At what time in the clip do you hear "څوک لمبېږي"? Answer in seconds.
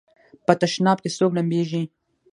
1.17-1.83